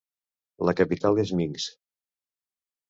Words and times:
La 0.69 0.75
capital 0.81 1.21
és 1.25 1.35
Minsk. 1.43 1.79